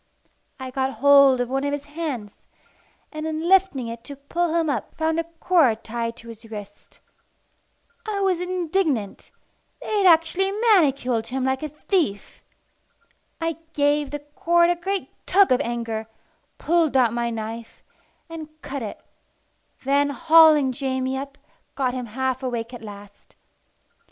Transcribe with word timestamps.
I 0.59 0.71
got 0.71 0.93
hold 0.93 1.39
of 1.41 1.47
one 1.47 1.63
of 1.63 1.73
his 1.73 1.85
hands, 1.85 2.31
and 3.11 3.27
in 3.27 3.47
lifting 3.47 3.85
it 3.87 4.03
to 4.05 4.15
pull 4.15 4.51
him 4.55 4.67
up 4.67 4.95
found 4.95 5.19
a 5.19 5.25
cord 5.25 5.83
tied 5.83 6.17
to 6.17 6.29
his 6.29 6.49
wrist. 6.49 6.99
I 8.07 8.19
was 8.19 8.41
indignant: 8.41 9.29
they 9.79 9.99
had 9.99 10.07
actually 10.07 10.51
manacled 10.53 11.27
him 11.27 11.43
like 11.43 11.61
a 11.61 11.69
thief! 11.69 12.41
I 13.39 13.57
gave 13.73 14.09
the 14.09 14.17
cord 14.35 14.71
a 14.71 14.75
great 14.75 15.07
tug 15.27 15.51
of 15.51 15.61
anger, 15.61 16.07
pulled 16.57 16.97
out 16.97 17.13
my 17.13 17.29
knife, 17.29 17.83
and 18.27 18.49
cut 18.63 18.81
it; 18.81 19.05
then, 19.85 20.09
hauling 20.09 20.71
Jamie 20.71 21.15
up, 21.15 21.37
got 21.75 21.93
him 21.93 22.07
half 22.07 22.41
awake 22.41 22.73
at 22.73 22.81
last. 22.81 23.35